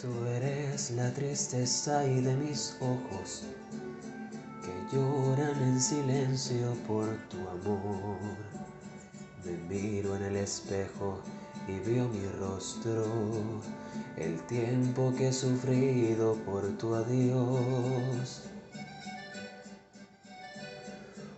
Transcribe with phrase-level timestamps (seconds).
[0.00, 3.42] Tú eres la tristeza y de mis ojos
[4.62, 8.16] que lloran en silencio por tu amor.
[9.44, 11.20] Me miro en el espejo
[11.68, 13.04] y veo mi rostro,
[14.16, 18.44] el tiempo que he sufrido por tu adiós.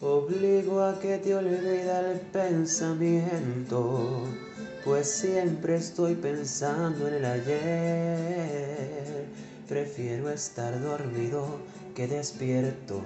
[0.00, 4.22] Obligo a que te olvide el pensamiento,
[4.84, 9.24] pues siempre estoy pensando en el ayer.
[9.66, 11.60] Prefiero estar dormido
[11.94, 13.00] que despierto,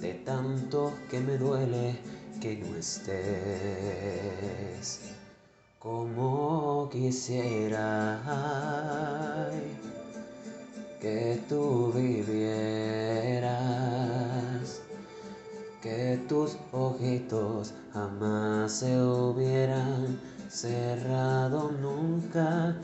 [0.00, 1.96] de tanto que me duele
[2.40, 3.12] que no estés.
[5.78, 8.20] Como quisiera
[11.00, 13.52] que tú vivieras,
[15.80, 22.76] que tus ojitos jamás se hubieran cerrado nunca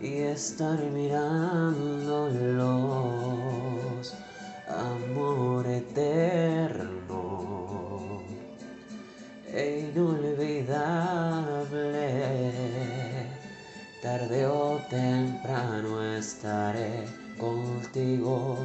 [0.00, 2.14] y estar mirándolos,
[4.68, 6.92] amor eterno
[9.52, 10.76] e inolvidable.
[14.00, 17.06] Tarde o temprano estaré
[17.38, 18.56] contigo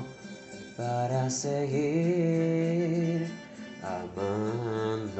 [0.77, 3.27] para seguir
[3.81, 5.11] amándonos.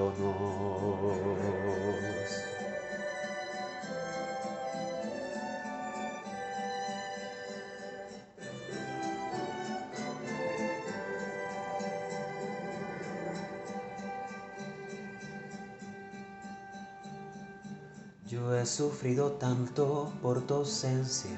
[18.31, 21.37] Yo he sufrido tanto por tu ausencia.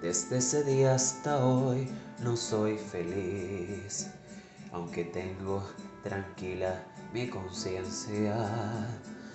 [0.00, 1.88] Desde ese día hasta hoy
[2.22, 4.08] no soy feliz.
[4.70, 5.64] Aunque tengo
[6.04, 8.46] tranquila mi conciencia,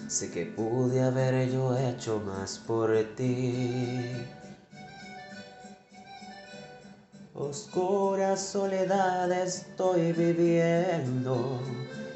[0.07, 4.13] sé que pude haber yo hecho más por ti.
[7.33, 11.59] Oscura soledad estoy viviendo,